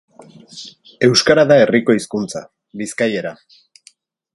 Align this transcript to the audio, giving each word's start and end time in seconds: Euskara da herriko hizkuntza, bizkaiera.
Euskara 1.09 1.45
da 1.53 1.59
herriko 1.65 1.99
hizkuntza, 1.99 2.45
bizkaiera. 2.83 3.39